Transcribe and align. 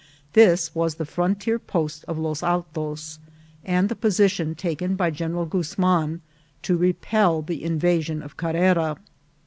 This 0.33 0.73
was 0.73 0.95
the 0.95 1.05
frontier 1.05 1.59
post 1.59 2.05
of 2.07 2.17
Los 2.17 2.41
Altos, 2.41 3.19
and 3.63 3.87
the 3.87 3.93
posi 3.95 4.31
tion 4.31 4.55
taken 4.55 4.95
by 4.95 5.11
General 5.11 5.45
Guzman 5.45 6.21
to 6.63 6.75
repel 6.75 7.43
the 7.43 7.63
invasion 7.63 8.23
of 8.23 8.35
Carrera. 8.35 8.97